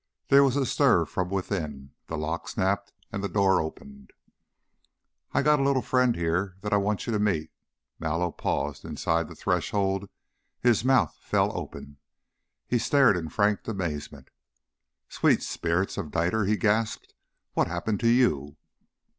There 0.29 0.43
was 0.43 0.55
a 0.57 0.65
stir 0.65 1.05
from 1.05 1.29
within, 1.29 1.91
the 2.07 2.17
lock 2.17 2.49
snapped 2.49 2.91
and 3.11 3.23
the 3.23 3.29
door 3.29 3.61
opened. 3.61 4.13
"I've 5.31 5.43
got 5.45 5.59
a 5.59 5.63
little 5.63 5.83
friend 5.83 6.15
here 6.15 6.57
that 6.61 6.73
I 6.73 6.77
want 6.77 7.05
you 7.05 7.15
to" 7.15 7.49
Mallow 7.99 8.31
paused 8.31 8.83
inside 8.83 9.27
the 9.27 9.35
threshold, 9.35 10.09
his 10.59 10.83
mouth 10.83 11.15
fell 11.21 11.55
open, 11.55 11.97
he 12.67 12.79
stared 12.79 13.15
in 13.15 13.29
frank 13.29 13.67
amazement. 13.67 14.29
"Sweet 15.07 15.43
spirits 15.43 15.97
of 15.97 16.11
niter!" 16.15 16.45
he 16.45 16.57
gasped. 16.57 17.13
"What 17.53 17.67
happened 17.67 17.99
to 17.99 18.07
_you? 18.07 18.55